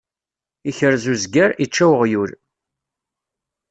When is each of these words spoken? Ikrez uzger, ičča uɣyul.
Ikrez 0.69 1.03
uzger, 1.13 1.49
ičča 1.63 1.85
uɣyul. 1.93 2.31